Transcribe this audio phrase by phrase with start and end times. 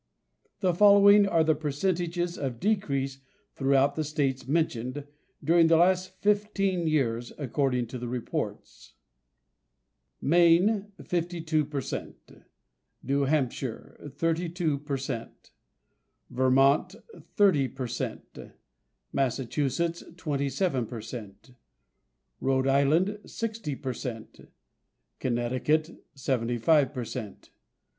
[0.61, 3.19] The following are the percentages of decrease
[3.53, 5.05] throughout the states mentioned,
[5.43, 8.95] during the last fifteen years, according to the reports:
[10.19, 12.31] Maine 52 per cent.
[13.03, 15.51] New Hampshire 32 per cent.
[16.31, 16.95] Vermont
[17.35, 18.39] 30 per cent.
[19.13, 21.51] Massachusetts 27 per cent.
[22.39, 24.49] Rhode Island 60 per cent.
[25.19, 27.51] Connecticut 75 per cent.